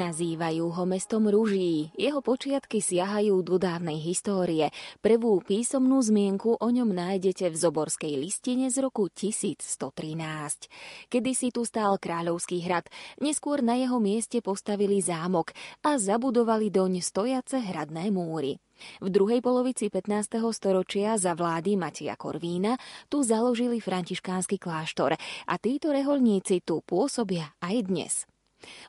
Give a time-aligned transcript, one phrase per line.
[0.00, 1.92] Nazývajú ho mestom ruží.
[1.92, 4.72] Jeho počiatky siahajú do dávnej histórie.
[5.04, 10.72] Prvú písomnú zmienku o ňom nájdete v Zoborskej listine z roku 1113.
[11.12, 12.88] Kedy si tu stál kráľovský hrad,
[13.20, 15.52] neskôr na jeho mieste postavili zámok
[15.84, 18.56] a zabudovali doň stojace hradné múry.
[19.04, 20.40] V druhej polovici 15.
[20.56, 22.80] storočia za vlády Matia Korvína
[23.12, 28.29] tu založili františkánsky kláštor a títo reholníci tu pôsobia aj dnes.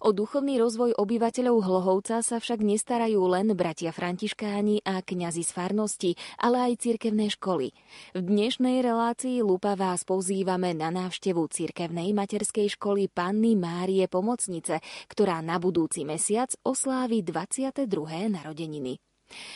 [0.03, 6.11] O duchovný rozvoj obyvateľov Hlohovca sa však nestarajú len bratia františkáni a kňazi z farnosti,
[6.41, 7.71] ale aj cirkevné školy.
[8.11, 15.39] V dnešnej relácii Lupa vás pozývame na návštevu cirkevnej materskej školy Panny Márie Pomocnice, ktorá
[15.39, 17.87] na budúci mesiac oslávi 22.
[18.27, 18.99] narodeniny.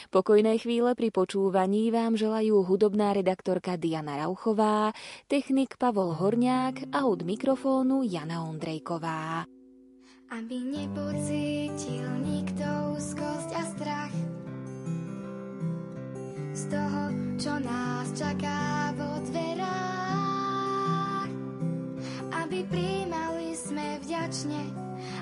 [0.07, 4.95] Pokojné chvíle pri počúvaní vám želajú hudobná redaktorka Diana Rauchová,
[5.27, 9.44] technik Pavol Horniák a od mikrofónu Jana Ondrejková
[10.34, 12.66] aby nepocítil nikto
[12.98, 14.16] úzkosť a strach
[16.56, 17.04] z toho,
[17.38, 19.70] čo nás čaká vo dverách.
[22.42, 24.62] Aby príjmali sme vďačne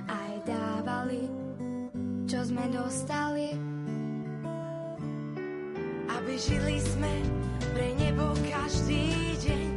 [0.08, 1.28] aj dávali,
[2.30, 3.60] čo sme dostali.
[6.08, 7.14] Aby žili sme
[7.74, 9.73] pre nebo každý deň,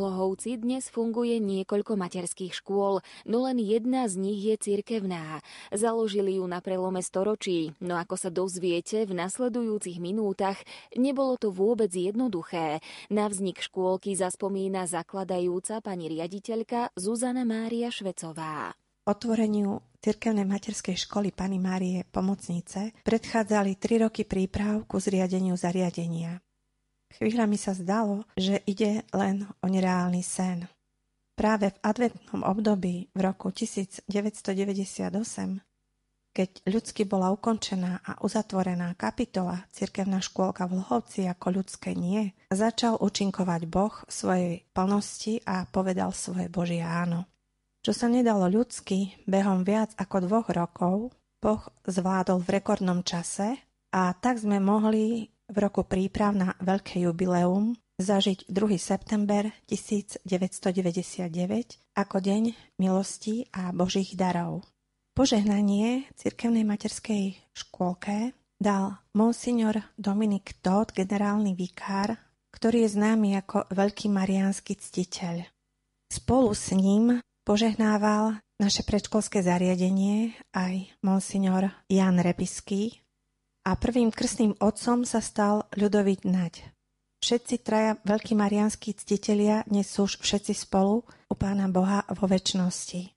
[0.00, 5.44] Hlohovci dnes funguje niekoľko materských škôl, no len jedna z nich je cirkevná.
[5.68, 10.56] Založili ju na prelome storočí, no ako sa dozviete v nasledujúcich minútach,
[10.96, 12.80] nebolo to vôbec jednoduché.
[13.12, 18.72] Na vznik škôlky zaspomína zakladajúca pani riaditeľka Zuzana Mária Švecová.
[19.04, 26.40] Otvoreniu cirkevnej materskej školy Pani Márie Pomocnice predchádzali tri roky príprav ku zriadeniu zariadenia.
[27.10, 30.70] Chvíľami sa zdalo, že ide len o nereálny sen.
[31.34, 34.12] Práve v adventnom období v roku 1998,
[36.30, 43.02] keď ľudsky bola ukončená a uzatvorená kapitola Cirkevná škôlka v Lhovci ako ľudské nie, začal
[43.02, 47.26] účinkovať Boh svojej plnosti a povedal svoje Božie áno.
[47.80, 53.56] Čo sa nedalo ľudsky, behom viac ako dvoch rokov, Boh zvládol v rekordnom čase
[53.90, 58.80] a tak sme mohli v roku príprav na veľké jubileum zažiť 2.
[58.80, 60.24] september 1999
[61.98, 62.42] ako deň
[62.80, 64.64] milosti a božích darov.
[65.12, 72.16] Požehnanie cirkevnej materskej škôlke dal monsignor Dominik Todd, generálny vikár,
[72.54, 75.44] ktorý je známy ako veľký mariánsky ctiteľ.
[76.08, 83.00] Spolu s ním požehnával naše predškolské zariadenie aj monsignor Jan Repiský
[83.64, 86.72] a prvým krstným otcom sa stal Ľudovít Naď.
[87.20, 93.12] Všetci traja veľkí marianskí ctitelia dnes sú všetci spolu u Pána Boha vo väčšnosti.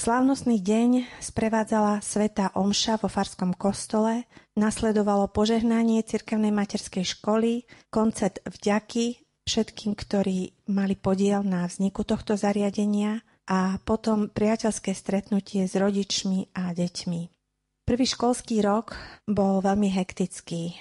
[0.00, 4.24] Slávnostný deň sprevádzala Sveta Omša vo Farskom kostole,
[4.56, 13.20] nasledovalo požehnanie cirkevnej materskej školy, koncert vďaky všetkým, ktorí mali podiel na vzniku tohto zariadenia
[13.44, 17.39] a potom priateľské stretnutie s rodičmi a deťmi.
[17.90, 18.94] Prvý školský rok
[19.26, 20.78] bol veľmi hektický.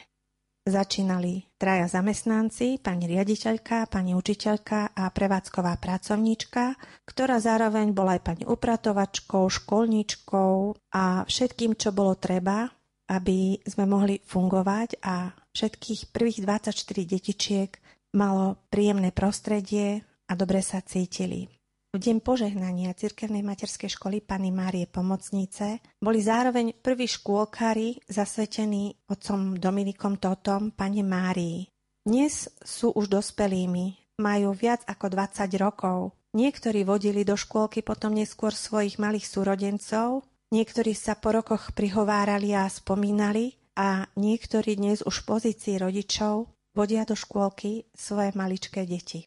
[0.62, 6.78] Začínali traja zamestnanci, pani riaditeľka, pani učiteľka a prevádzková pracovníčka,
[7.10, 10.54] ktorá zároveň bola aj pani upratovačkou, školníčkou
[10.94, 12.70] a všetkým, čo bolo treba,
[13.10, 17.74] aby sme mohli fungovať a všetkých prvých 24 detičiek
[18.14, 21.59] malo príjemné prostredie a dobre sa cítili.
[21.90, 29.58] V deň požehnania cirkevnej materskej školy Pany Márie Pomocnice boli zároveň prví škôlkári zasvetení otcom
[29.58, 31.66] Dominikom Totom Pane Márii.
[32.06, 36.14] Dnes sú už dospelými, majú viac ako 20 rokov.
[36.38, 42.70] Niektorí vodili do škôlky potom neskôr svojich malých súrodencov, niektorí sa po rokoch prihovárali a
[42.70, 49.26] spomínali a niektorí dnes už v pozícii rodičov vodia do škôlky svoje maličké deti.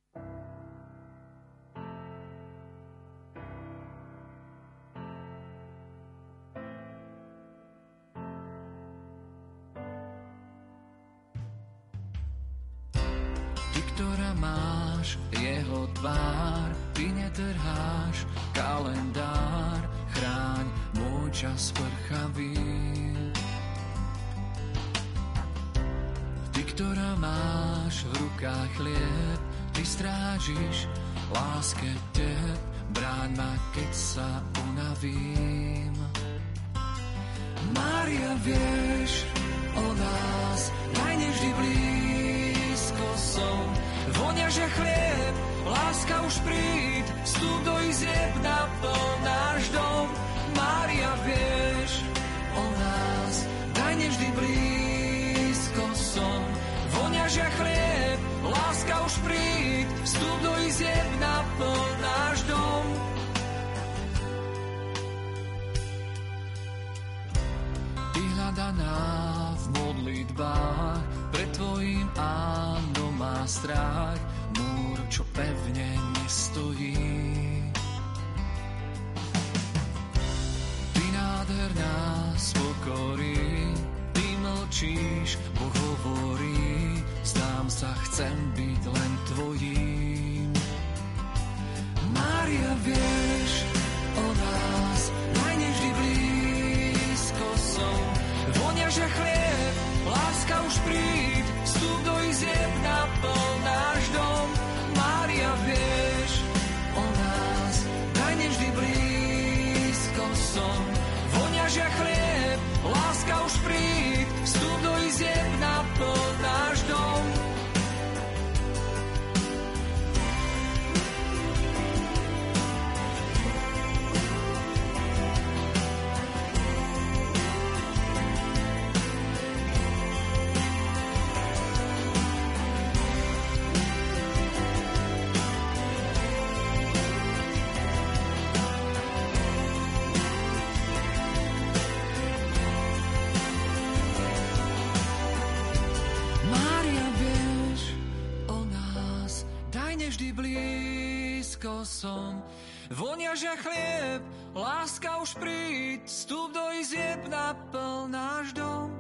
[154.55, 158.93] Láska už príď, vstup do izieb naplň náš dom.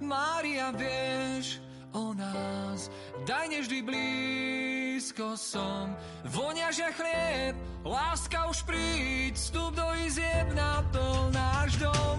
[0.00, 1.60] Mária, vieš
[1.92, 2.88] o nás,
[3.26, 5.92] daj nevždy blízko som.
[6.24, 12.18] Vonia, že chlieb, láska už príď, vstup do izieb naplň náš dom.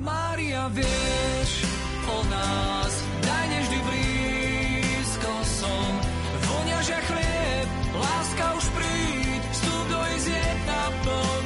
[0.00, 1.68] Mária, vieš
[2.08, 5.90] o nás, daj nevždy blízko som.
[6.48, 11.40] Vonia, že chlieb, láska už príď, vstup do izieb naplň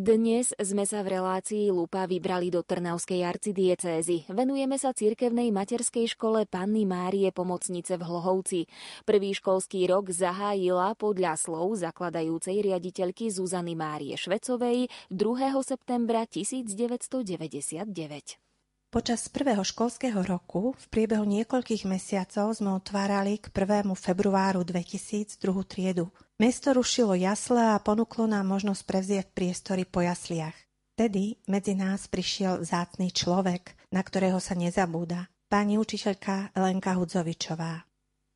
[0.00, 4.24] Dnes sme sa v relácii Lupa vybrali do Trnavskej arcidiecézy.
[4.32, 8.64] Venujeme sa cirkevnej materskej škole Panny Márie Pomocnice v Hlohovci.
[9.04, 15.68] Prvý školský rok zahájila podľa slov zakladajúcej riaditeľky Zuzany Márie Švecovej 2.
[15.68, 18.49] septembra 1999.
[18.90, 23.86] Počas prvého školského roku v priebehu niekoľkých mesiacov sme otvárali k 1.
[23.94, 26.10] februáru 2000 druhú triedu.
[26.42, 30.58] Mesto rušilo jasle a ponúklo nám možnosť prevziať priestory po jasliach.
[30.98, 35.30] Vtedy medzi nás prišiel zácný človek, na ktorého sa nezabúda.
[35.46, 37.86] Pani učiteľka Lenka Hudzovičová.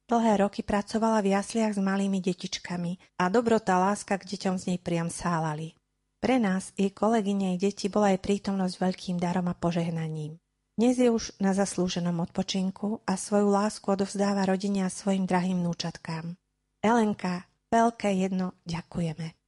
[0.06, 4.78] Dlhé roky pracovala v jasliach s malými detičkami a dobrota láska k deťom z nej
[4.78, 5.74] priam sálali.
[6.22, 10.38] Pre nás, jej kolegyne i deti, bola aj prítomnosť veľkým darom a požehnaním.
[10.74, 16.34] Dnes je už na zaslúženom odpočinku a svoju lásku odovzdáva rodine a svojim drahým núčatkám.
[16.82, 19.38] Elenka, veľké jedno ďakujeme.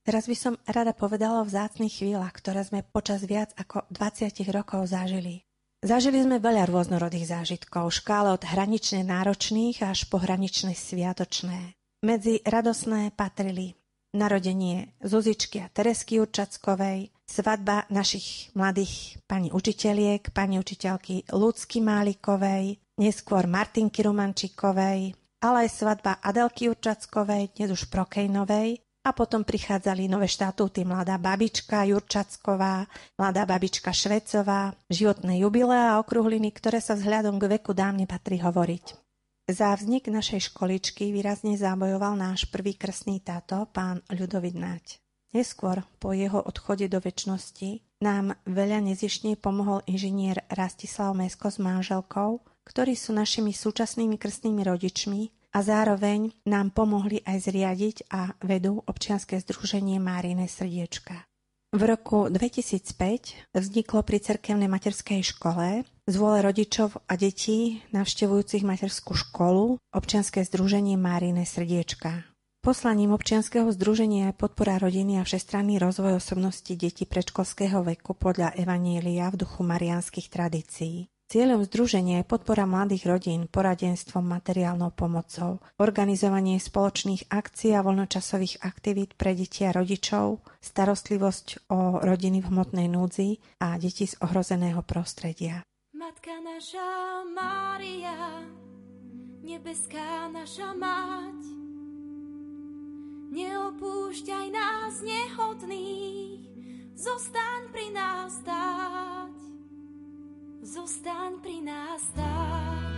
[0.00, 4.88] Teraz by som rada povedala o vzácných chvíľach, ktoré sme počas viac ako 20 rokov
[4.88, 5.44] zažili.
[5.84, 11.76] Zažili sme veľa rôznorodých zážitkov, škále od hranične náročných až po hranične sviatočné.
[12.00, 13.76] Medzi radosné patrili
[14.14, 23.50] narodenie Zuzičky a Teresky Určackovej, svadba našich mladých pani učiteľiek, pani učiteľky Ľudsky Málikovej, neskôr
[23.50, 30.88] Martinky Rumančikovej, ale aj svadba Adelky Jurčackovej, dnes už Prokejnovej, a potom prichádzali nové štatúty
[30.88, 32.88] mladá babička Jurčacková,
[33.20, 39.03] mladá babička Švecová, životné jubilé a okruhliny, ktoré sa vzhľadom k veku dám nepatrí hovoriť.
[39.44, 45.04] Za vznik našej školičky výrazne zabojoval náš prvý krstný táto, pán Ľudovit Nať.
[45.36, 52.40] Neskôr, po jeho odchode do väčšnosti, nám veľa nezišne pomohol inžinier Rastislav Mesko s manželkou,
[52.64, 59.36] ktorí sú našimi súčasnými krstnými rodičmi a zároveň nám pomohli aj zriadiť a vedú občianske
[59.44, 61.20] združenie Márine srdiečka.
[61.74, 69.18] V roku 2005 vzniklo pri cerkevnej materskej škole z vôle rodičov a detí navštevujúcich materskú
[69.18, 72.30] školu občianske združenie Márine srdiečka.
[72.62, 79.34] Poslaním občianskeho združenia je podpora rodiny a všestranný rozvoj osobnosti detí predškolského veku podľa Evanielia
[79.34, 81.10] v duchu marianských tradícií.
[81.24, 89.16] Cieľom združenia je podpora mladých rodín poradenstvom, materiálnou pomocou, organizovanie spoločných akcií a voľnočasových aktivít
[89.16, 95.64] pre deti a rodičov, starostlivosť o rodiny v hmotnej núdzi a deti z ohrozeného prostredia.
[95.96, 98.44] Matka naša Mária,
[99.40, 101.40] nebeská naša mať,
[103.32, 106.40] neopúšťaj nás nehodných,
[107.00, 109.53] zostaň pri nás stáť
[110.64, 112.96] zostaň pri nás stáť.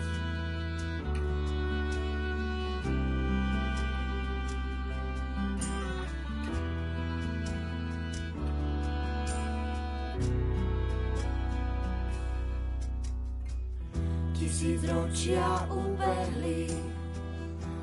[14.39, 16.71] Tisíc ročia ubehli,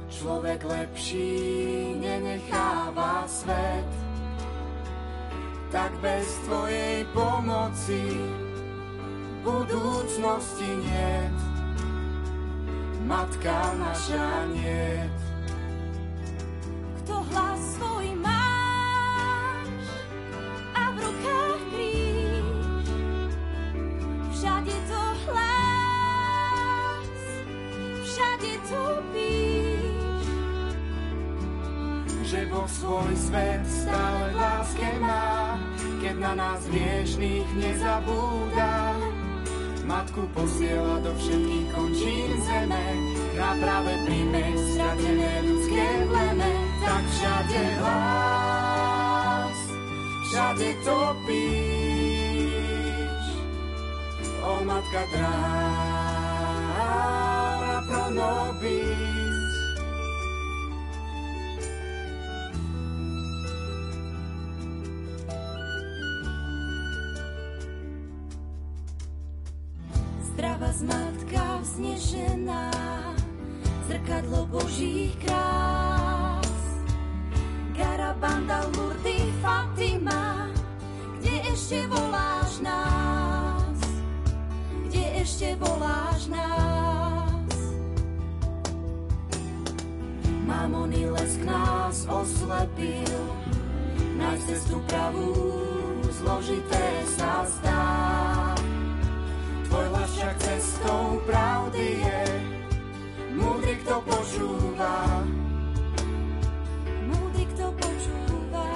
[0.08, 1.36] človek lepší
[2.00, 3.92] nenecháva svet,
[5.76, 8.16] tak bez tvojej pomoci
[9.44, 11.16] budúcnosti nie.
[13.04, 15.04] Matka naša nie.
[17.04, 19.88] Kto hlas svoj máš
[20.72, 22.48] a v rukách kríž,
[24.32, 27.20] všade to hlas,
[28.08, 30.26] všade to píš.
[32.24, 35.60] Že Boh svoj svet stále v láske má,
[36.00, 38.96] keď na nás hriešných nezabúda
[39.84, 42.86] matku posiela do všetkých končín zeme,
[43.36, 46.52] na práve príjme stratené ľudské pleme,
[46.84, 49.58] tak všade hlas,
[50.32, 51.96] všade topíš,
[54.44, 56.24] o matka dráha
[57.88, 58.08] pro
[70.82, 71.14] nobíš.
[71.34, 72.72] matka vznešená,
[73.88, 76.58] zrkadlo Božích krás.
[77.74, 80.50] Garabanda, Lurdy, Fatima,
[81.18, 83.78] kde ešte voláš nás?
[84.90, 87.58] Kde ešte voláš nás?
[90.46, 93.18] Mamony lesk nás oslepil,
[94.22, 95.34] nájsť cestu pravú,
[96.14, 96.86] zložité
[97.18, 98.23] sa zdá
[100.14, 102.22] však cestou pravdy je
[103.34, 105.26] múdry, kto počúva.
[107.10, 108.70] Múdry, kto počúva.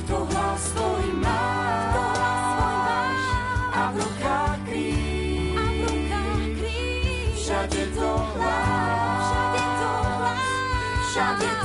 [0.00, 1.44] Kto hlas svoj má,
[1.92, 2.04] kto
[3.76, 5.56] a v rukách kríž.
[5.60, 7.36] A v rukách kríž.
[7.36, 9.26] Všade to hlas,
[9.60, 10.40] to hlas,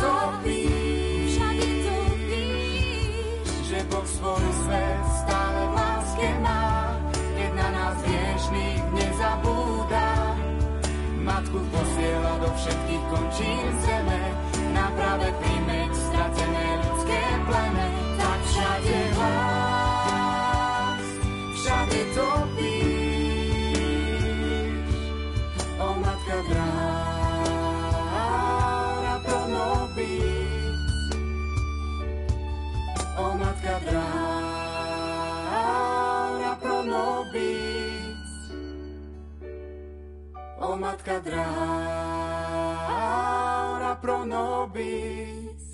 [0.03, 1.31] to píš.
[1.31, 1.95] Všade to
[2.27, 3.55] píš.
[3.71, 4.50] Že Boh svoj
[11.71, 14.21] posiela do všetkých končín zeme,
[14.75, 17.87] na práve príjmeť stratené ľudské plene,
[18.19, 21.03] tak všade hlas,
[21.55, 23.79] všade topíš,
[25.79, 26.75] o matka drára
[29.23, 30.75] pro nobis,
[33.15, 33.50] o matka
[40.81, 41.45] matka drára
[44.01, 45.70] pro nobis.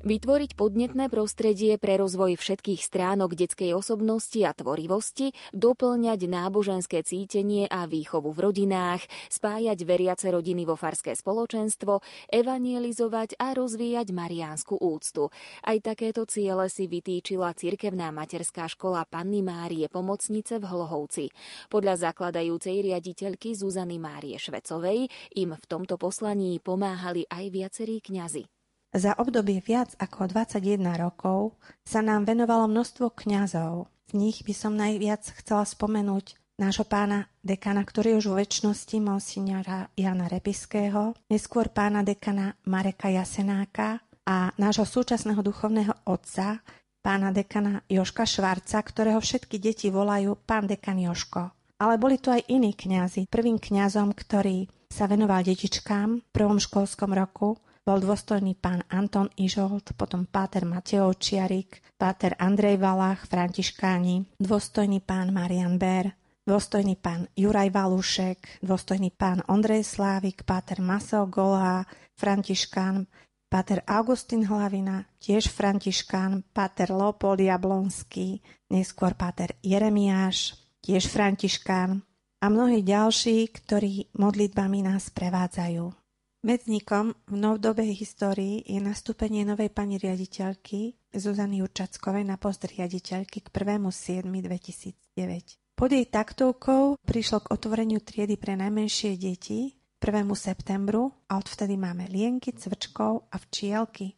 [0.00, 7.84] Vytvoriť podnetné prostredie pre rozvoj všetkých stránok detskej osobnosti a tvorivosti, doplňať náboženské cítenie a
[7.84, 12.00] výchovu v rodinách, spájať veriace rodiny vo farské spoločenstvo,
[12.32, 15.28] evangelizovať a rozvíjať mariánsku úctu.
[15.68, 21.28] Aj takéto ciele si vytýčila cirkevná materská škola Panny Márie Pomocnice v Hlohovci.
[21.68, 28.59] Podľa zakladajúcej riaditeľky Zuzany Márie Švecovej im v tomto poslaní pomáhali aj viacerí kňazi.
[28.90, 31.54] Za obdobie viac ako 21 rokov
[31.86, 33.86] sa nám venovalo množstvo kňazov.
[34.10, 39.86] Z nich by som najviac chcela spomenúť nášho pána dekana, ktorý už vo väčšnosti monsignora
[39.94, 46.58] Jana Repiského, neskôr pána dekana Mareka Jasenáka a nášho súčasného duchovného otca,
[46.98, 51.54] pána dekana Joška Švarca, ktorého všetky deti volajú pán dekan Joško.
[51.78, 53.30] Ale boli tu aj iní kňazi.
[53.30, 57.56] Prvým kňazom, ktorý sa venoval detičkám v prvom školskom roku,
[57.90, 65.34] bol dôstojný pán Anton Ižolt, potom páter Mateo Čiarik, páter Andrej Valach, františkáni, dôstojný pán
[65.34, 66.14] Marian Ber,
[66.46, 71.82] dôstojný pán Juraj Valúšek, dôstojný pán Ondrej Slávik, páter Maseo Golá,
[72.14, 73.10] františkán,
[73.50, 78.38] páter Augustín Hlavina, tiež františkán, páter Lopol Jablonský,
[78.70, 82.06] neskôr páter Jeremiáš, tiež františkán
[82.38, 85.99] a mnohí ďalší, ktorí modlitbami nás prevádzajú.
[86.40, 93.48] Medzníkom v novodobej histórii je nastúpenie novej pani riaditeľky Zuzany Určackovej na post riaditeľky k
[93.52, 95.60] 1.7.2009.
[95.76, 100.32] Pod jej taktovkou prišlo k otvoreniu triedy pre najmenšie deti 1.
[100.32, 104.16] septembru a odvtedy máme lienky, cvrčkov a včielky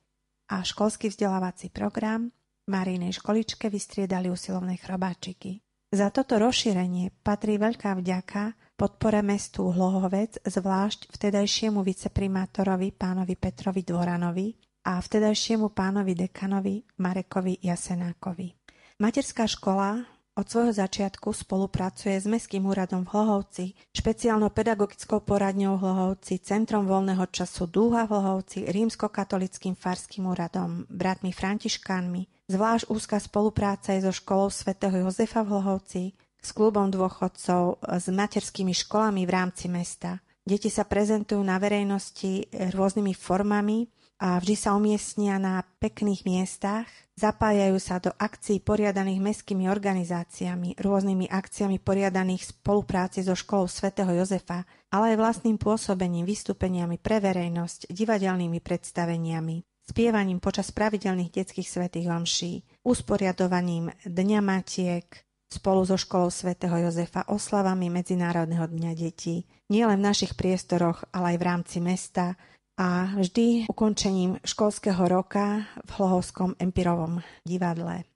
[0.54, 5.58] a školský vzdelávací program v Marínej školičke vystriedali usilovné chrobáčiky.
[5.90, 14.58] Za toto rozšírenie patrí veľká vďaka podpore mestu Hlohovec, zvlášť vtedajšiemu viceprimátorovi pánovi Petrovi Dvoranovi
[14.90, 18.50] a vtedajšiemu pánovi dekanovi Marekovi Jasenákovi.
[18.98, 20.02] Materská škola
[20.34, 23.64] od svojho začiatku spolupracuje s Mestským úradom v Hlohovci,
[23.94, 31.30] špeciálnou pedagogickou poradňou v Hlohovci, Centrom voľného času Dúha v Hlohovci, Rímskokatolickým farským úradom, bratmi
[31.30, 32.50] Františkánmi.
[32.50, 36.02] Zvlášť úzka spolupráca je so školou svätého Jozefa v Hlohovci,
[36.42, 40.18] s klubom dôchodcov, s materskými školami v rámci mesta.
[40.42, 43.86] Deti sa prezentujú na verejnosti rôznymi formami
[44.18, 51.30] a vždy sa umiestnia na pekných miestach, zapájajú sa do akcií poriadaných mestskými organizáciami, rôznymi
[51.30, 57.90] akciami poriadaných v spolupráci so školou svätého Jozefa, ale aj vlastným pôsobením, vystúpeniami pre verejnosť,
[57.90, 65.06] divadelnými predstaveniami, spievaním počas pravidelných detských svätých omší, usporiadovaním Dňa Matiek,
[65.52, 71.38] spolu so školou svätého Jozefa oslavami Medzinárodného dňa detí, nielen v našich priestoroch, ale aj
[71.38, 72.40] v rámci mesta
[72.80, 78.08] a vždy ukončením školského roka v Hlohovskom empirovom divadle.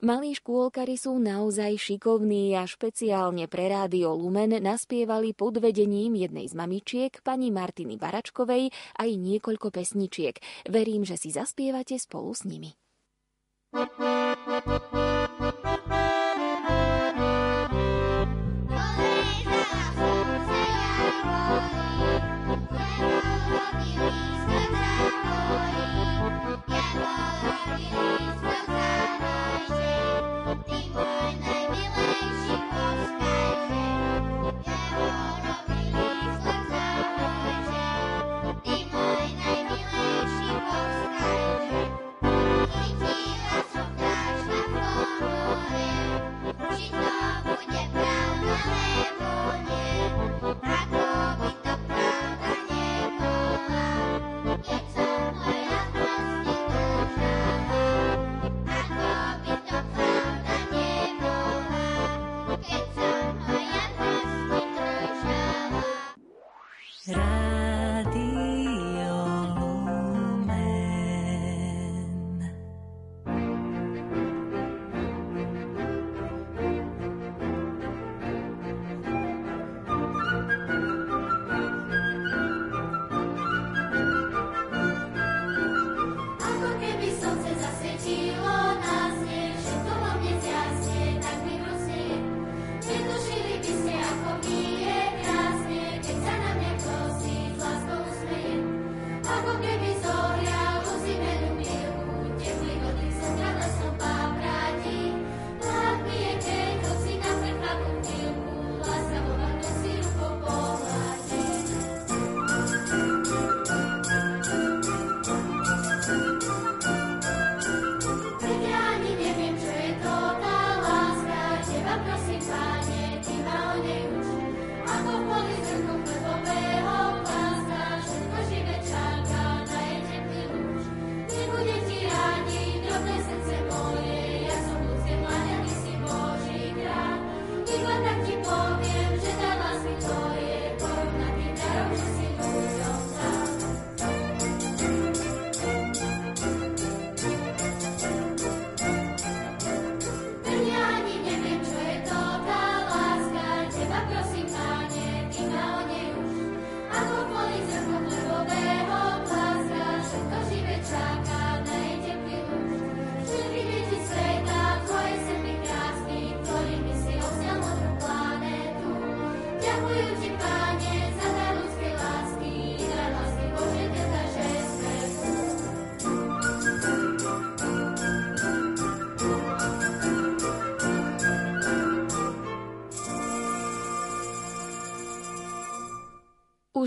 [0.00, 6.56] Malí škôlkari sú naozaj šikovní a špeciálne pre Rádio Lumen naspievali pod vedením jednej z
[6.56, 10.40] mamičiek, pani Martiny Baračkovej, aj niekoľko pesničiek.
[10.72, 12.72] Verím, že si zaspievate spolu s nimi.
[13.70, 14.99] Thank you.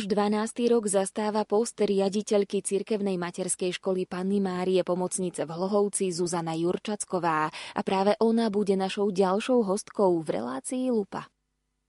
[0.03, 0.67] Už 12.
[0.67, 7.81] rok zastáva post riaditeľky cirkevnej materskej školy Panny Márie Pomocnice v Hlohovci Zuzana Jurčacková a
[7.87, 11.31] práve ona bude našou ďalšou hostkou v relácii Lupa.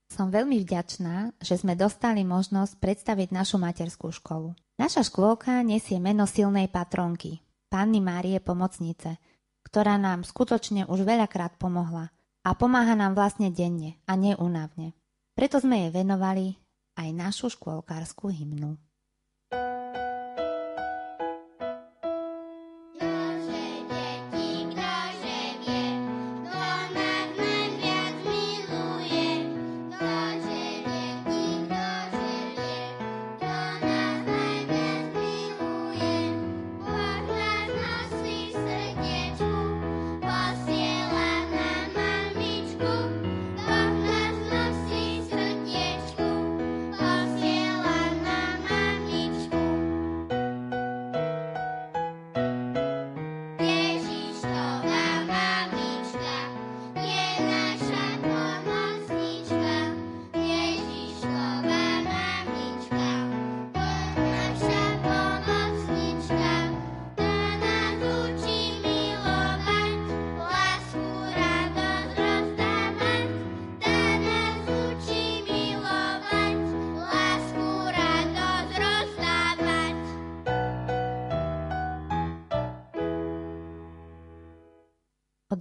[0.07, 4.55] Som veľmi vďačná, že sme dostali možnosť predstaviť našu materskú školu.
[4.79, 9.19] Naša škôlka nesie meno silnej patronky, Panny Márie Pomocnice,
[9.67, 12.15] ktorá nám skutočne už veľakrát pomohla
[12.47, 14.95] a pomáha nám vlastne denne a neunavne.
[15.35, 16.63] Preto sme jej venovali
[16.95, 18.79] aj našu škôlkárskú hymnu.
[19.51, 19.84] Od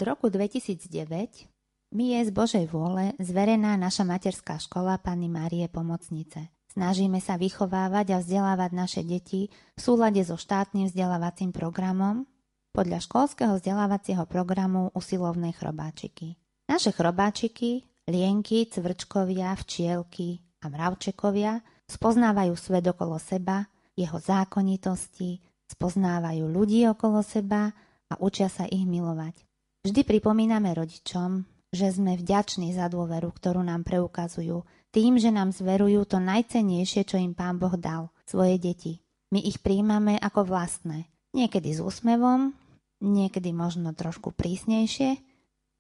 [0.04, 1.48] roku 2009
[1.94, 6.50] mi je z Božej vôle zverená naša materská škola Panny Márie Pomocnice.
[6.74, 12.26] Snažíme sa vychovávať a vzdelávať naše deti v súlade so štátnym vzdelávacím programom
[12.74, 16.34] podľa školského vzdelávacieho programu usilovnej chrobáčiky.
[16.66, 25.38] Naše chrobáčiky, lienky, cvrčkovia, včielky a mravčekovia spoznávajú svet okolo seba, jeho zákonitosti,
[25.70, 27.70] spoznávajú ľudí okolo seba
[28.10, 29.46] a učia sa ich milovať.
[29.84, 31.44] Vždy pripomíname rodičom,
[31.76, 34.64] že sme vďační za dôveru, ktorú nám preukazujú,
[34.96, 39.04] tým, že nám zverujú to najcennejšie, čo im Pán Boh dal, svoje deti.
[39.36, 41.12] My ich príjmame ako vlastné.
[41.36, 42.56] Niekedy s úsmevom,
[43.04, 45.20] niekedy možno trošku prísnejšie,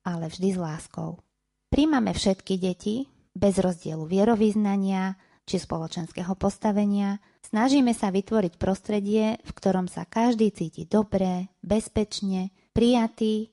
[0.03, 1.23] ale vždy s láskou.
[1.71, 5.15] Príjmame všetky deti, bez rozdielu vierovýznania
[5.47, 13.52] či spoločenského postavenia, snažíme sa vytvoriť prostredie, v ktorom sa každý cíti dobre, bezpečne, prijatý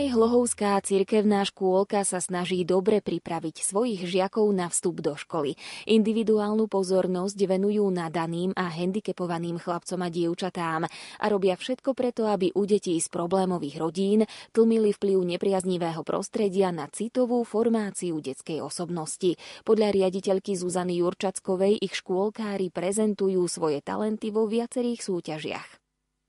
[0.00, 5.60] Aj Hlohovská cirkevná škôlka sa snaží dobre pripraviť svojich žiakov na vstup do školy.
[5.84, 12.64] Individuálnu pozornosť venujú nadaným a handicapovaným chlapcom a dievčatám a robia všetko preto, aby u
[12.64, 14.24] detí z problémových rodín
[14.56, 19.36] tlmili vplyv nepriaznivého prostredia na citovú formáciu detskej osobnosti.
[19.68, 25.68] Podľa riaditeľky Zuzany Jurčackovej ich škôlkári prezentujú svoje talenty vo viacerých súťažiach.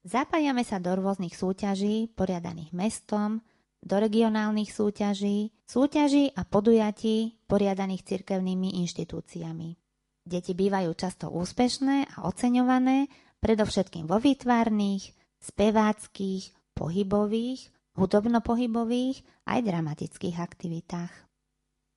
[0.04, 3.46] Zapájame sa do rôznych súťaží, poriadaných mestom,
[3.82, 9.78] do regionálnych súťaží, súťaží a podujatí poriadaných cirkevnými inštitúciami.
[10.22, 13.10] Deti bývajú často úspešné a oceňované,
[13.42, 21.14] predovšetkým vo výtvarných, speváckých, pohybových, hudobno-pohybových aj dramatických aktivitách.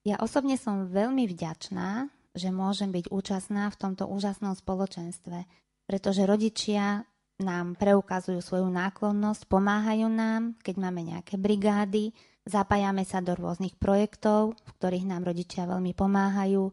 [0.08, 5.46] Ja osobne som veľmi vďačná, že môžem byť účastná v tomto úžasnom spoločenstve,
[5.84, 7.04] pretože rodičia
[7.42, 12.14] nám preukazujú svoju náklonnosť, pomáhajú nám, keď máme nejaké brigády,
[12.46, 16.70] zapájame sa do rôznych projektov, v ktorých nám rodičia veľmi pomáhajú,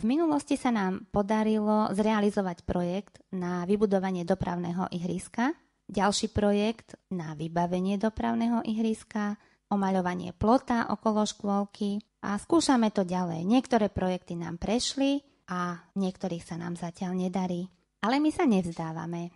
[0.00, 5.52] V minulosti sa nám podarilo zrealizovať projekt na vybudovanie dopravného ihriska,
[5.90, 9.34] ďalší projekt na vybavenie dopravného ihriska,
[9.68, 13.42] omaľovanie plota okolo škôlky a skúšame to ďalej.
[13.42, 15.20] Niektoré projekty nám prešli
[15.50, 17.66] a niektorých sa nám zatiaľ nedarí.
[18.00, 19.28] Ale my sa nevzdávame.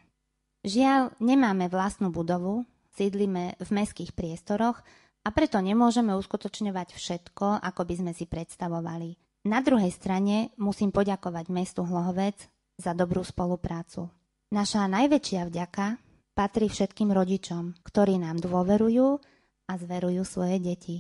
[0.65, 2.65] Žiaľ, nemáme vlastnú budovu,
[2.97, 4.81] sídlime v meských priestoroch
[5.21, 9.21] a preto nemôžeme uskutočňovať všetko, ako by sme si predstavovali.
[9.45, 12.49] Na druhej strane musím poďakovať mestu Hlohovec
[12.81, 14.09] za dobrú spoluprácu.
[14.57, 16.01] Naša najväčšia vďaka
[16.33, 19.21] patrí všetkým rodičom, ktorí nám dôverujú
[19.69, 20.97] a zverujú svoje deti.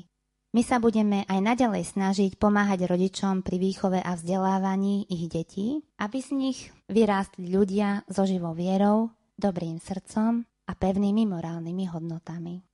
[0.54, 6.18] My sa budeme aj naďalej snažiť pomáhať rodičom pri výchove a vzdelávaní ich detí, aby
[6.20, 12.64] z nich vyrástli ľudia so živou vierou, dobrým srdcom a pevnými morálnymi hodnotami.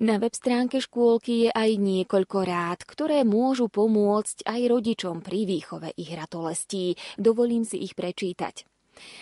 [0.00, 5.92] Na web stránke škôlky je aj niekoľko rád, ktoré môžu pomôcť aj rodičom pri výchove
[5.92, 6.96] ich ratolestí.
[7.20, 8.64] Dovolím si ich prečítať.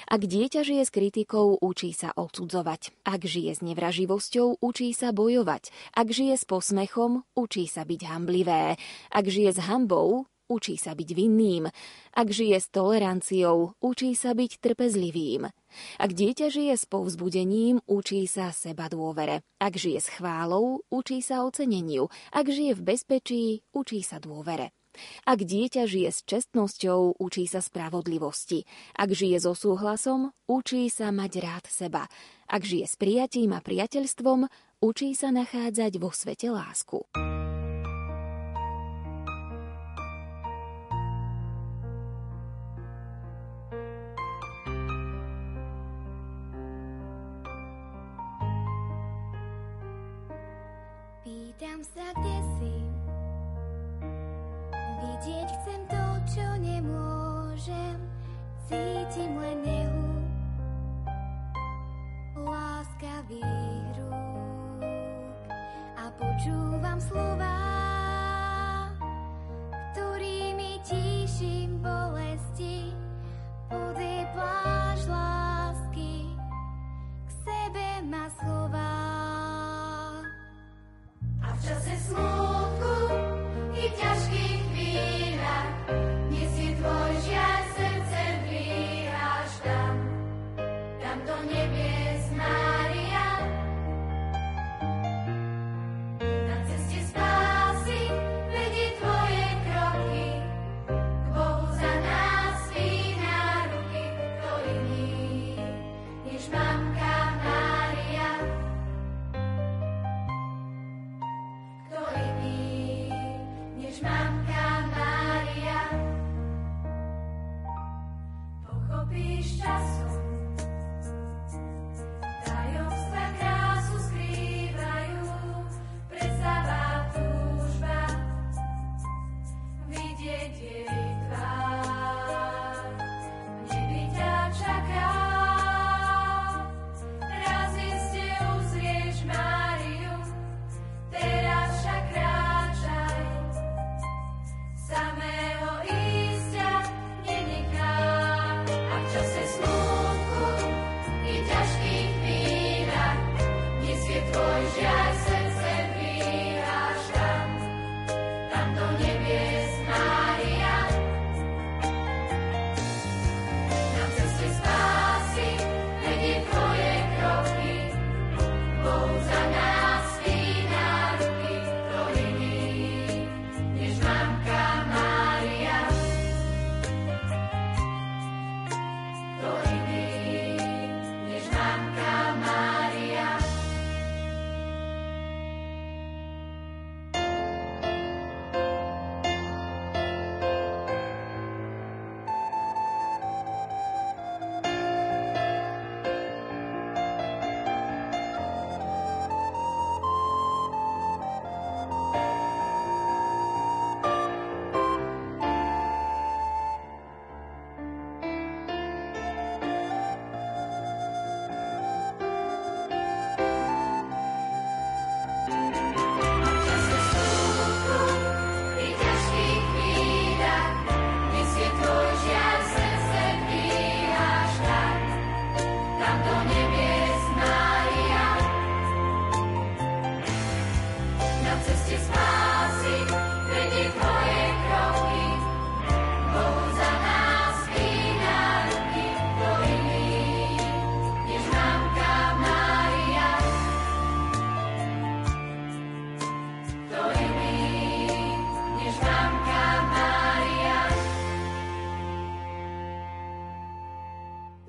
[0.06, 2.94] Ak dieťa žije s kritikou, učí sa odsudzovať.
[3.02, 5.70] Ak žije s nevraživosťou, učí sa bojovať.
[5.98, 8.78] Ak žije s posmechom, učí sa byť hamblivé.
[9.10, 11.68] Ak žije s hambou, učí sa byť vinným.
[12.16, 15.46] Ak žije s toleranciou, učí sa byť trpezlivým.
[16.00, 19.44] Ak dieťa žije s povzbudením, učí sa seba dôvere.
[19.60, 22.08] Ak žije s chválou, učí sa oceneniu.
[22.32, 23.44] Ak žije v bezpečí,
[23.76, 24.72] učí sa dôvere.
[25.28, 28.66] Ak dieťa žije s čestnosťou, učí sa spravodlivosti.
[28.98, 32.02] Ak žije so súhlasom, učí sa mať rád seba.
[32.50, 34.48] Ak žije s prijatím a priateľstvom,
[34.82, 37.06] učí sa nachádzať vo svete lásku.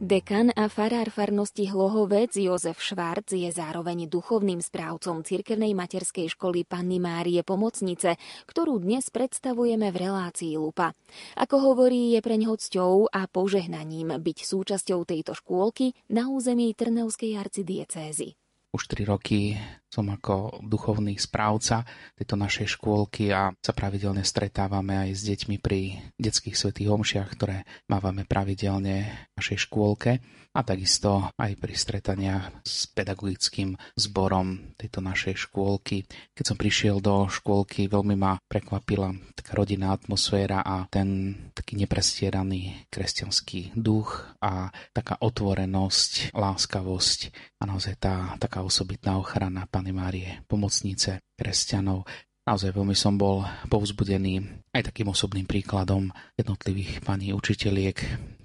[0.09, 6.97] Dekan a farár farnosti Hlohovec Jozef Švarc je zároveň duchovným správcom cirkevnej materskej školy Panny
[6.97, 8.17] Márie Pomocnice,
[8.49, 10.97] ktorú dnes predstavujeme v relácii Lupa.
[11.37, 18.33] Ako hovorí, je preň cťou a požehnaním byť súčasťou tejto škôlky na území Trnevskej arcidiecézy.
[18.73, 21.81] Už tri roky som ako duchovný správca
[22.13, 27.65] tejto našej škôlky a sa pravidelne stretávame aj s deťmi pri detských svetých omšiach, ktoré
[27.89, 35.45] mávame pravidelne v našej škôlke a takisto aj pri stretaniach s pedagogickým zborom tejto našej
[35.45, 36.09] škôlky.
[36.33, 42.89] Keď som prišiel do škôlky, veľmi ma prekvapila taká rodinná atmosféra a ten taký neprestieraný
[42.89, 47.19] kresťanský duch a taká otvorenosť, láskavosť
[47.61, 52.03] a naozaj tá taká osobitná ochrana Pany Márie, pomocnice kresťanov.
[52.43, 54.43] Naozaj veľmi som bol povzbudený
[54.75, 57.95] aj takým osobným príkladom jednotlivých pani učiteľiek,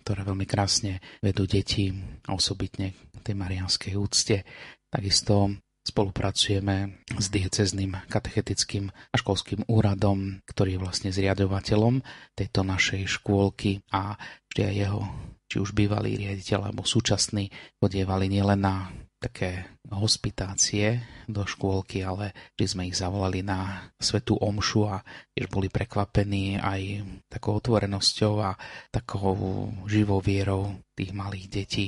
[0.06, 1.90] ktoré veľmi krásne vedú deti
[2.30, 2.94] a osobitne
[3.26, 4.46] tej marianskej úcte.
[4.86, 11.98] Takisto spolupracujeme s diecezným katechetickým a školským úradom, ktorý je vlastne zriadovateľom
[12.38, 14.14] tejto našej škôlky a
[14.54, 15.02] vždy aj jeho
[15.50, 17.50] či už bývalý riaditeľ alebo súčasný
[17.82, 18.86] podievali nielen na
[19.24, 25.00] také hospitácie do škôlky, ale že sme ich zavolali na svetú omšu a
[25.32, 28.52] tiež boli prekvapení aj takou otvorenosťou a
[28.92, 31.86] takou živou vierou tých malých detí.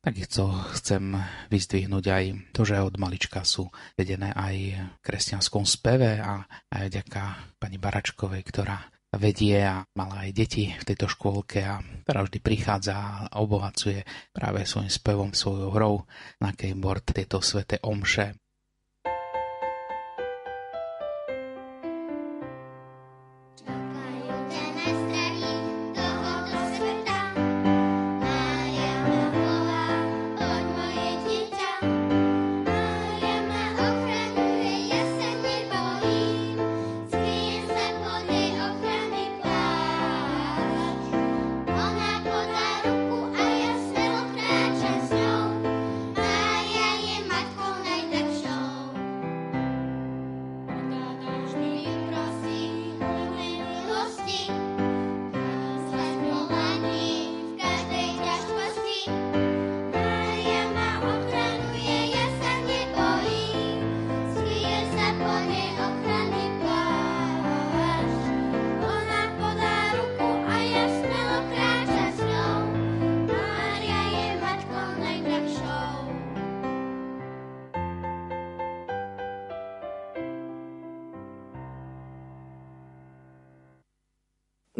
[0.00, 1.12] Takisto chcem
[1.52, 2.24] vyzdvihnúť aj
[2.56, 6.40] to, že od malička sú vedené aj v kresťanskom speve a
[6.72, 7.22] aj vďaka
[7.60, 8.80] pani Baračkovej, ktorá
[9.18, 12.94] vedie a mala aj deti v tejto škôlke a ktorá vždy prichádza
[13.26, 15.94] a obohacuje práve svojim spevom, svojou hrou
[16.38, 18.38] na keyboard tieto svete omše.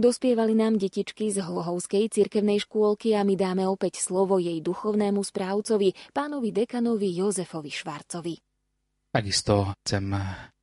[0.01, 5.93] Dospievali nám detičky z Hlohovskej cirkevnej škôlky a my dáme opäť slovo jej duchovnému správcovi,
[6.17, 8.35] pánovi dekanovi Jozefovi Švarcovi.
[9.13, 10.09] Takisto chcem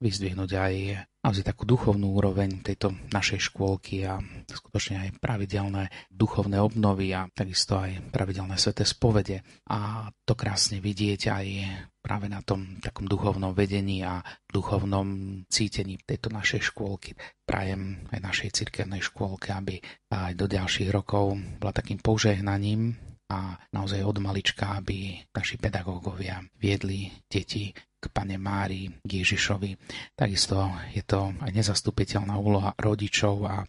[0.01, 0.73] vyzdvihnúť aj
[1.21, 4.17] naozaj takú duchovnú úroveň tejto našej škôlky a
[4.49, 9.45] skutočne aj pravidelné duchovné obnovy a takisto aj pravidelné sveté spovede.
[9.69, 11.45] A to krásne vidieť aj
[12.07, 17.19] práve na tom takom duchovnom vedení a duchovnom cítení tejto našej škôlky.
[17.43, 22.95] Prajem aj našej cirkevnej škôlke, aby aj do ďalších rokov bola takým požehnaním
[23.27, 29.75] a naozaj od malička, aby naši pedagógovia viedli deti k Pane Mári, k Ježišovi.
[30.15, 33.67] Takisto je to aj nezastupiteľná úloha rodičov a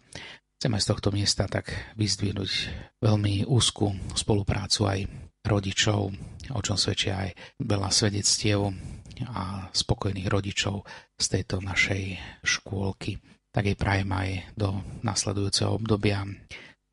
[0.55, 2.51] chceme z tohto miesta tak vyzdvihnúť
[3.03, 4.99] veľmi úzku spoluprácu aj
[5.45, 6.11] rodičov,
[6.51, 7.29] o čom svedčia aj
[7.63, 8.73] veľa svedectiev
[9.29, 10.83] a spokojných rodičov
[11.19, 13.19] z tejto našej škôlky.
[13.49, 16.23] Tak jej prajem aj do nasledujúceho obdobia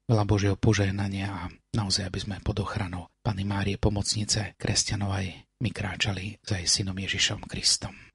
[0.06, 1.42] veľa Božieho požehnania a
[1.74, 5.26] naozaj, aby sme pod ochranou Pany Márie pomocnice kresťanov aj
[5.62, 8.05] my kráčali za jej synom Ježišom Kristom.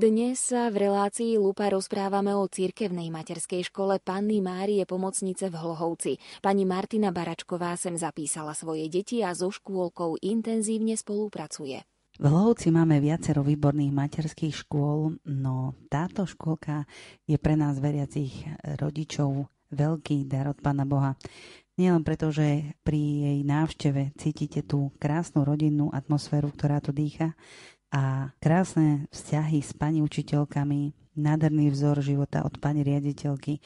[0.00, 6.16] Dnes sa v relácii Lupa rozprávame o cirkevnej materskej škole Panny Márie Pomocnice v Hlohovci.
[6.40, 11.84] Pani Martina Baračková sem zapísala svoje deti a so škôlkou intenzívne spolupracuje.
[12.16, 16.88] V Hlohovci máme viacero výborných materských škôl, no táto škôlka
[17.28, 18.32] je pre nás veriacich
[18.80, 21.12] rodičov veľký dar od Pána Boha.
[21.76, 27.36] Nielen preto, že pri jej návšteve cítite tú krásnu rodinnú atmosféru, ktorá tu dýcha,
[27.90, 33.58] a krásne vzťahy s pani učiteľkami, nádherný vzor života od pani riaditeľky.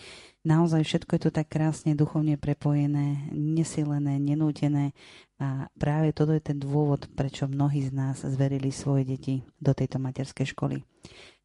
[0.45, 4.97] Naozaj všetko je to tak krásne duchovne prepojené, nesilené, nenútené
[5.37, 10.01] a práve toto je ten dôvod, prečo mnohí z nás zverili svoje deti do tejto
[10.01, 10.81] materskej školy.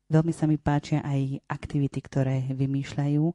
[0.09, 3.29] Veľmi sa mi páčia aj aktivity, ktoré vymýšľajú,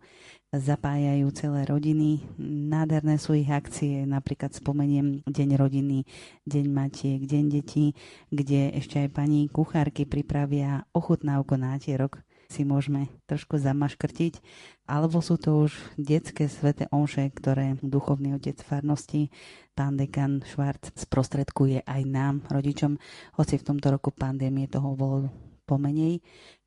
[0.51, 2.27] zapájajú celé rodiny.
[2.43, 6.03] Nádherné sú ich akcie, napríklad spomeniem Deň rodiny,
[6.43, 7.95] Deň matiek, Deň detí,
[8.35, 12.18] kde ešte aj pani kuchárky pripravia ochutnávku nátierok
[12.51, 14.43] si môžeme trošku zamaškrtiť,
[14.91, 19.31] alebo sú to už detské svete omše, ktoré duchovný otec farnosti,
[19.79, 22.99] pán dekan Švart, sprostredkuje aj nám, rodičom,
[23.39, 25.31] hoci v tomto roku pandémie toho bolo
[25.64, 26.20] pomenej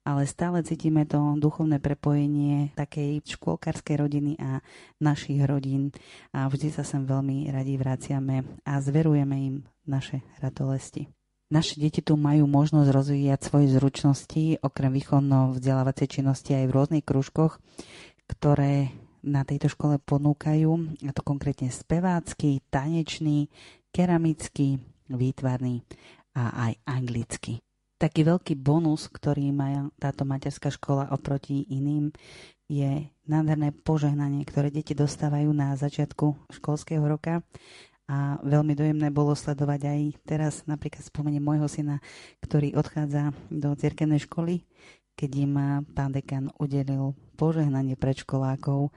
[0.07, 4.63] ale stále cítime to duchovné prepojenie takej škôlkarskej rodiny a
[5.03, 5.91] našich rodín
[6.31, 11.11] a vždy sa sem veľmi radi vraciame a zverujeme im naše ratolesti.
[11.51, 17.59] Naše deti tu majú možnosť rozvíjať svoje zručnosti, okrem výchovno-vzdelávacej činnosti aj v rôznych kružkoch,
[18.31, 18.91] ktoré
[19.23, 20.71] na tejto škole ponúkajú,
[21.03, 23.51] a to konkrétne spevácky, tanečný,
[23.91, 24.79] keramický,
[25.11, 25.83] výtvarný
[26.35, 27.66] a aj anglicky.
[27.97, 32.13] Taký veľký bonus, ktorý má táto materská škola oproti iným,
[32.69, 37.41] je nádherné požehnanie, ktoré deti dostávajú na začiatku školského roka.
[38.07, 41.99] A veľmi dojemné bolo sledovať aj teraz napríklad spomeniem môjho syna,
[42.39, 44.63] ktorý odchádza do cirkevnej školy,
[45.17, 45.53] keď im
[45.91, 48.93] pán dekan udelil požehnanie predškolákov.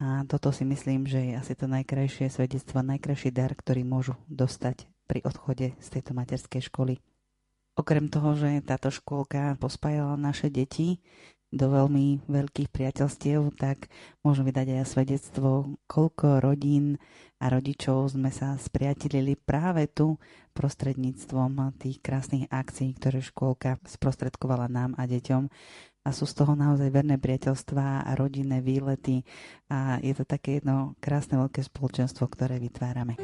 [0.00, 4.90] A toto si myslím, že je asi to najkrajšie svedectvo, najkrajší dar, ktorý môžu dostať
[5.06, 7.00] pri odchode z tejto materskej školy.
[7.80, 11.00] Okrem toho, že táto škôlka pospájala naše deti
[11.48, 13.88] do veľmi veľkých priateľstiev, tak
[14.20, 17.00] môžem vydať aj svedectvo, koľko rodín
[17.40, 20.20] a rodičov sme sa spriatelili práve tu
[20.52, 25.48] prostredníctvom tých krásnych akcií, ktoré škôlka sprostredkovala nám a deťom.
[26.04, 29.24] A sú z toho naozaj verné priateľstvá a rodinné výlety
[29.72, 33.16] a je to také jedno krásne veľké spoločenstvo, ktoré vytvárame.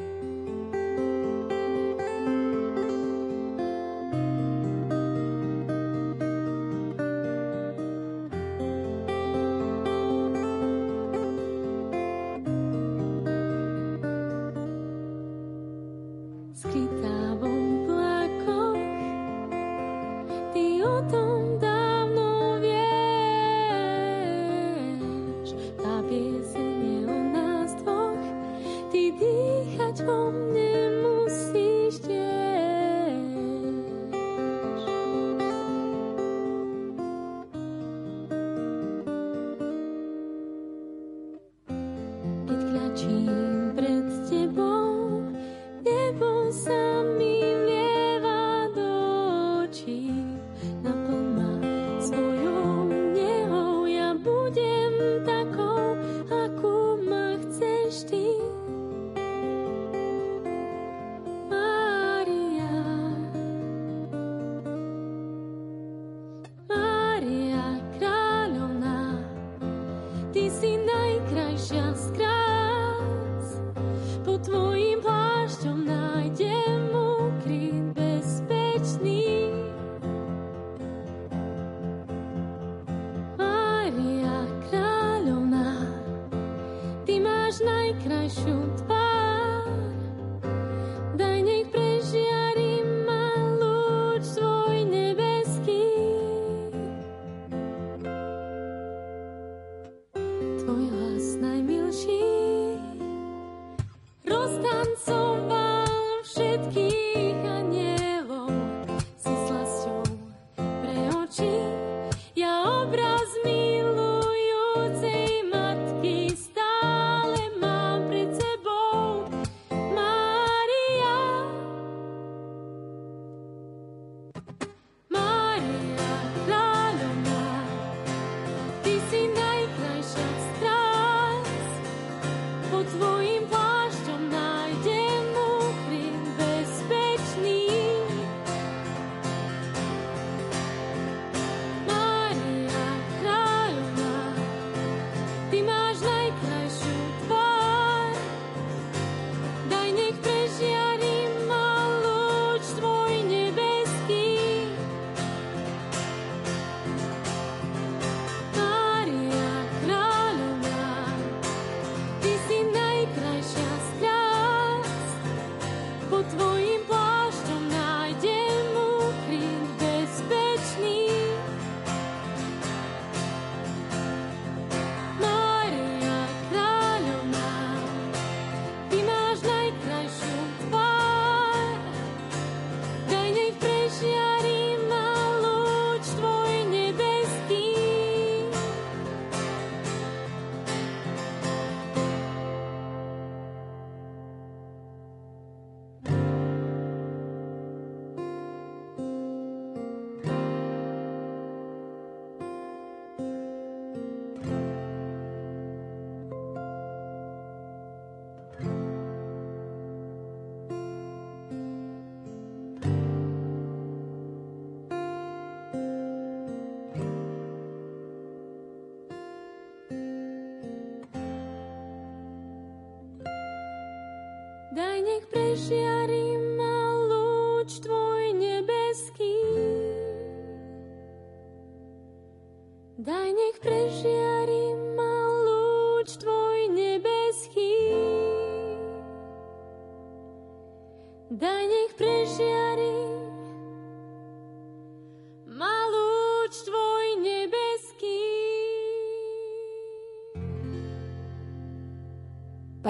[225.57, 225.96] 是谁？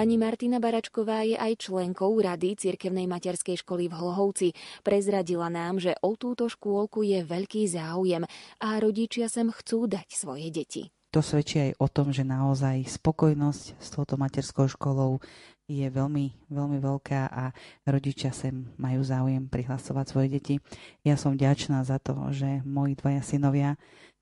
[0.07, 4.47] Pani Martina Baračková je aj členkou Rady Cirkevnej materskej školy v Hlohovci.
[4.79, 8.23] Prezradila nám, že o túto škôlku je veľký záujem
[8.63, 10.87] a rodičia sem chcú dať svoje deti.
[11.11, 15.19] To svedčí aj o tom, že naozaj spokojnosť s touto materskou školou
[15.67, 17.51] je veľmi, veľmi veľká a
[17.83, 20.55] rodičia sem majú záujem prihlasovať svoje deti.
[21.03, 23.75] Ja som vďačná za to, že moji dvaja synovia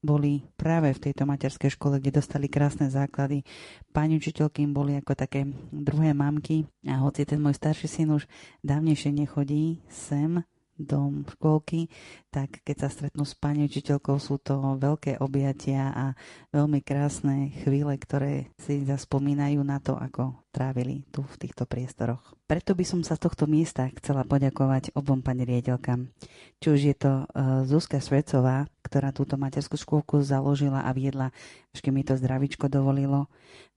[0.05, 3.41] boli práve v tejto materskej škole, kde dostali krásne základy.
[3.89, 8.29] Pani učiteľky im boli ako také druhé mamky a hoci ten môj starší syn už
[8.61, 10.45] dávnejšie nechodí sem
[10.75, 11.87] do škôlky,
[12.27, 16.05] tak keď sa stretnú s pani učiteľkou, sú to veľké objatia a
[16.51, 22.35] veľmi krásne chvíle, ktoré si zaspomínajú na to, ako trávili tu v týchto priestoroch.
[22.45, 26.11] Preto by som sa z tohto miesta chcela poďakovať obom pani riediteľkám.
[26.59, 31.31] Či už je to uh, Zuzka Svecová, ktorá túto materskú škôlku založila a viedla,
[31.71, 33.27] až mi to zdravičko dovolilo,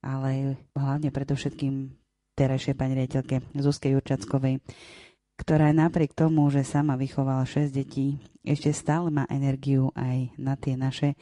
[0.02, 1.94] ale hlavne predovšetkým
[2.38, 4.62] terajšej pani riaditeľke Zuzke Jurčackovej,
[5.38, 10.74] ktorá napriek tomu, že sama vychovala 6 detí, ešte stále má energiu aj na tie
[10.74, 11.14] naše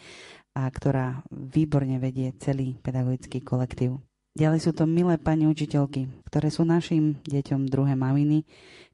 [0.56, 4.00] a ktorá výborne vedie celý pedagogický kolektív.
[4.36, 8.44] Ďalej sú to milé pani učiteľky, ktoré sú našim deťom druhé maminy,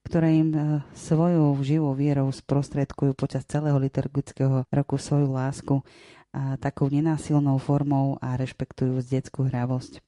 [0.06, 0.58] ktoré im e,
[0.94, 5.82] svojou živou vierou sprostredkujú počas celého liturgického roku svoju lásku
[6.30, 9.98] a takou nenásilnou formou a rešpektujú detskú hravosť.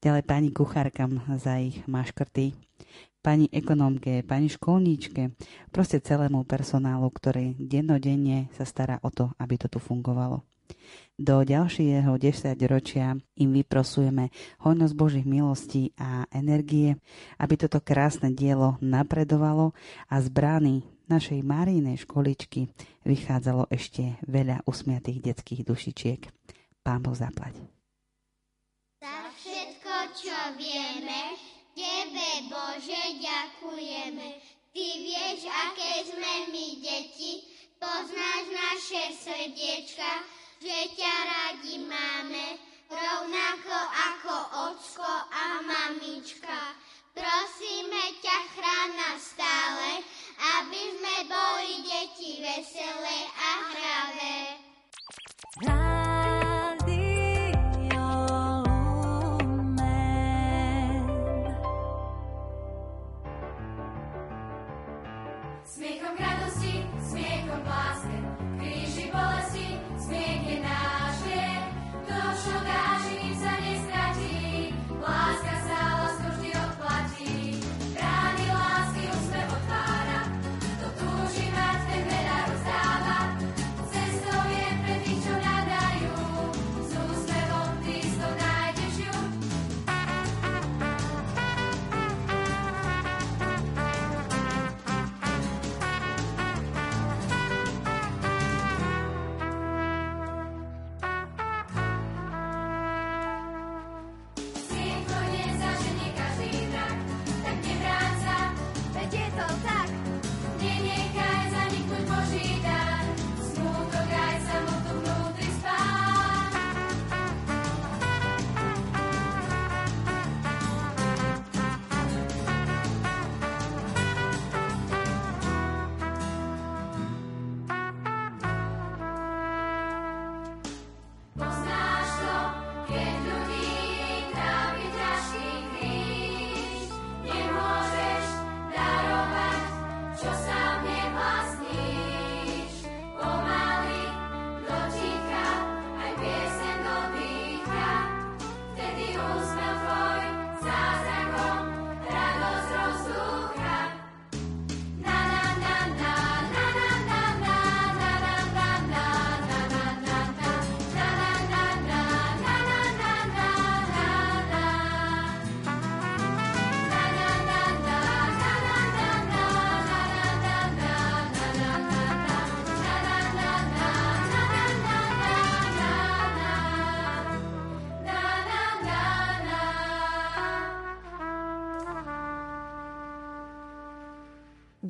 [0.00, 2.56] Ďalej pani kuchárkam za ich maškrty,
[3.20, 5.36] pani ekonomke, pani školníčke,
[5.68, 10.44] proste celému personálu, ktorý dennodenne sa stará o to, aby to tu fungovalo.
[11.20, 14.32] Do ďalšieho 10 ročia im vyprosujeme
[14.64, 16.96] hojnosť Božích milostí a energie,
[17.36, 19.76] aby toto krásne dielo napredovalo
[20.08, 20.74] a z brány
[21.12, 22.72] našej Marínej školičky
[23.04, 26.20] vychádzalo ešte veľa usmiatých detských dušičiek.
[26.80, 27.58] Pán Boh zaplať.
[29.02, 31.09] Za všetko, čo vieme,
[32.48, 34.28] Bože, ďakujeme.
[34.70, 37.42] Ty vieš, aké sme my deti,
[37.76, 40.10] poznáš naše srdiečka,
[40.62, 42.46] že ťa radi máme,
[42.86, 43.76] rovnako
[44.14, 44.34] ako
[44.70, 46.78] ocko a mamička.
[47.10, 49.90] Prosíme ťa, chrána stále,
[50.38, 54.69] aby sme boli deti veselé a hravé.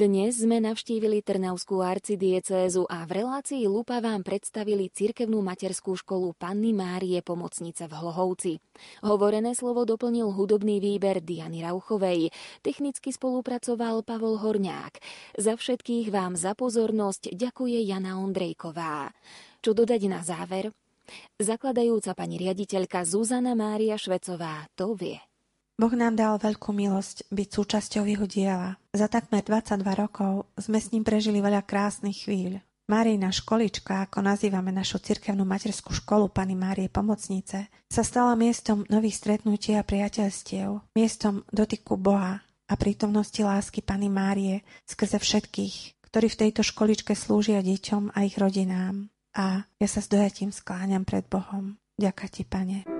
[0.01, 6.72] Dnes sme navštívili Trnavskú arcidiecézu a v relácii Lupa vám predstavili cirkevnú materskú školu Panny
[6.72, 8.64] Márie Pomocnice v Hlohovci.
[9.05, 12.32] Hovorené slovo doplnil hudobný výber Diany Rauchovej.
[12.64, 15.05] Technicky spolupracoval Pavol Horňák.
[15.36, 19.12] Za všetkých vám za pozornosť ďakuje Jana Ondrejková.
[19.61, 20.72] Čo dodať na záver?
[21.36, 25.20] Zakladajúca pani riaditeľka Zuzana Mária Švecová to vie.
[25.81, 28.76] Boh nám dal veľkú milosť byť súčasťou jeho diela.
[28.93, 32.61] Za takmer 22 rokov sme s ním prežili veľa krásnych chvíľ.
[32.85, 39.24] Márijna školička, ako nazývame našu cirkevnú materskú školu Pany Márie Pomocnice, sa stala miestom nových
[39.24, 46.41] stretnutí a priateľstiev, miestom dotyku Boha a prítomnosti lásky Pany Márie skrze všetkých, ktorí v
[46.45, 49.09] tejto školičke slúžia deťom a ich rodinám.
[49.33, 51.81] A ja sa s dojatím skláňam pred Bohom.
[51.97, 52.99] Ďaká ti, Pane.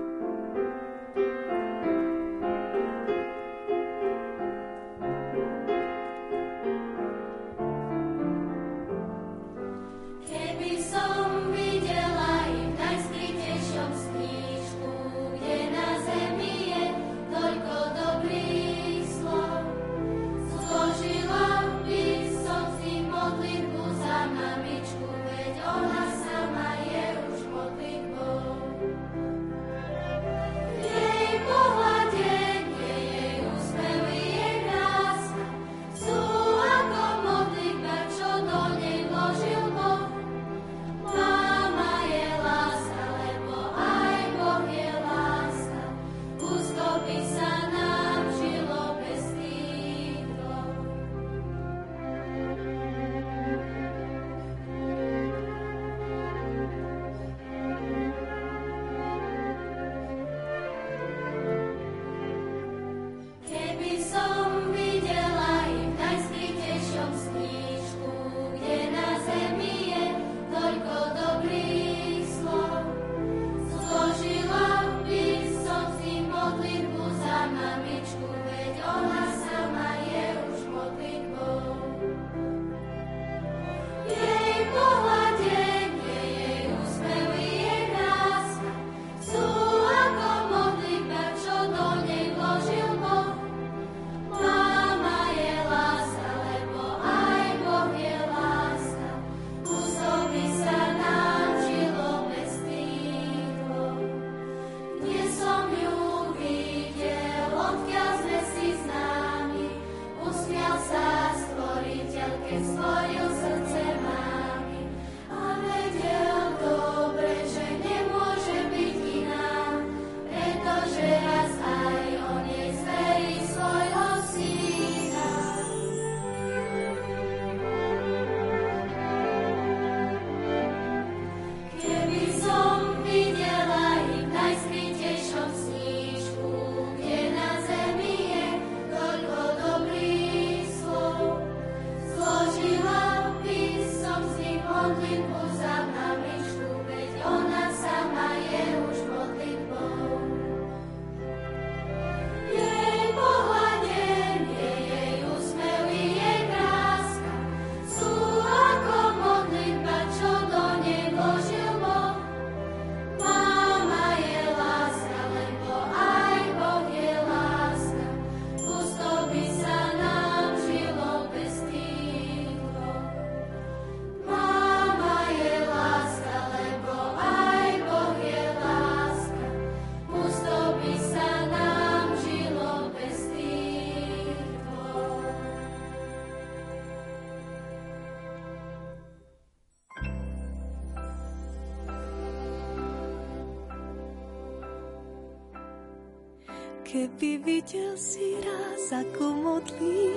[197.21, 200.09] Keby videl si raz, ako modlí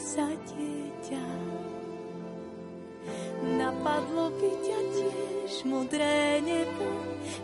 [0.00, 1.26] sa dieťa,
[3.60, 6.88] napadlo by ťa tiež modré nebo,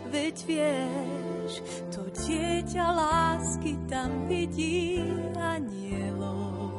[0.09, 1.61] veď vieš,
[1.93, 4.97] to dieťa lásky tam vidí
[5.37, 6.73] anielov.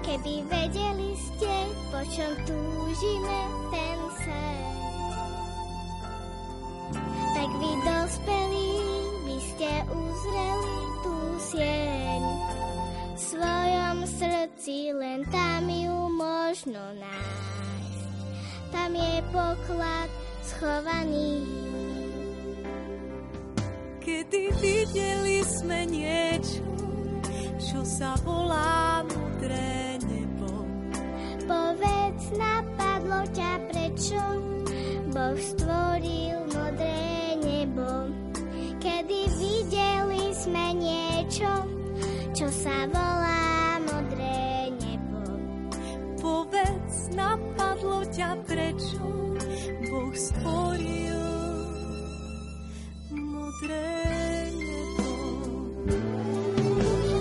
[0.00, 1.52] Keby vedeli ste,
[1.92, 4.69] po čom túžime ten sen,
[10.20, 12.22] ste uzreli tú sieň.
[13.16, 18.12] V svojom srdci len tam ju možno nájsť.
[18.68, 20.10] Tam je poklad
[20.44, 21.40] schovaný.
[24.00, 26.64] Kedy videli sme niečo,
[27.60, 30.64] čo sa volá modré nebo.
[31.48, 34.20] Povedz, napadlo ťa prečo
[35.12, 35.36] Boh
[42.40, 45.20] čo sa volá modré nebo.
[46.24, 49.04] Povedz, napadlo ťa prečo
[49.84, 51.20] Boh stvoril
[53.12, 53.92] modré
[54.56, 55.12] nebo.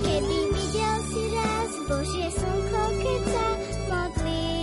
[0.08, 3.48] Kedy videl si raz Božie slnko, keď sa
[3.92, 4.56] modlí.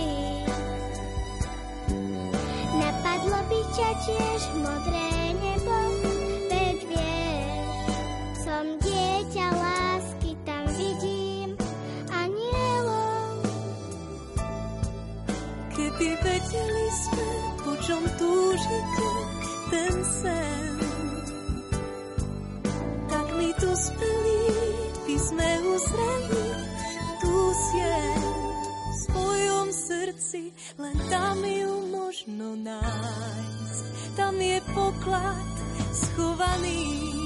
[2.81, 5.16] Napadlo by ťa tiež modré
[17.87, 19.07] po čom túžite
[19.71, 20.75] ten sen,
[23.07, 24.43] tak my tu speli
[25.07, 26.47] by sme uzreli
[27.23, 28.23] tú sieň
[28.67, 30.51] v svojom srdci,
[30.83, 33.83] len tam ju možno nájsť.
[34.19, 35.55] Tam je poklad
[35.95, 37.16] schovaný.